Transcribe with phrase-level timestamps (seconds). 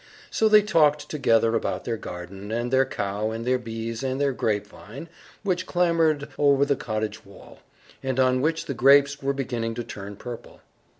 [0.31, 4.33] So they talked together about their garden, and their cow, and their bees, and their
[4.33, 5.09] grapevine,
[5.43, 7.59] which clambered over the cottage wall,
[8.01, 10.59] and on which the grapes were beginning to turn purple.